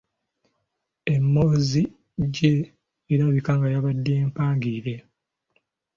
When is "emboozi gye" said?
1.13-2.53